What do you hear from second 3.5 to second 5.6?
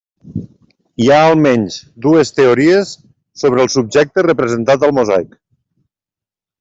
el subjecte representat al mosaic.